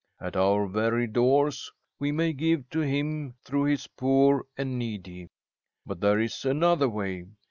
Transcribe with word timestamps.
At 0.19 0.35
our 0.35 0.65
very 0.65 1.05
doors 1.05 1.71
we 1.99 2.11
may 2.11 2.33
give 2.33 2.67
to 2.71 2.79
Him, 2.79 3.35
through 3.43 3.65
His 3.65 3.85
poor 3.85 4.47
and 4.57 4.79
needy. 4.79 5.29
"But 5.85 6.01
there 6.01 6.19
is 6.19 6.43
another 6.43 6.89
way. 6.89 7.27